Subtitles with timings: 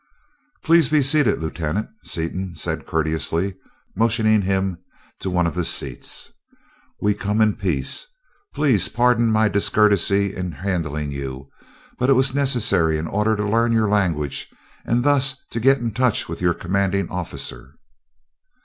[0.63, 3.53] "Please be seated, lieutenant," Seaton said courteously,
[3.95, 4.79] motioning him
[5.19, 6.33] to one of the seats.
[6.99, 8.07] "We come in peace.
[8.55, 11.51] Please pardon my discourtesy in handling you,
[11.99, 14.49] but it was necessary in order to learn your language
[14.87, 17.75] and thus to get in touch with your commanding officer."